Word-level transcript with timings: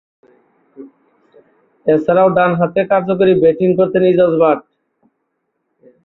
এছাড়াও, 1.85 2.27
ডানহাতে 2.37 2.81
কার্যকরী 2.91 3.33
ব্যাটিং 3.41 3.69
করতেন 3.79 4.03
ইজাজ 4.11 4.33
বাট। 4.41 4.59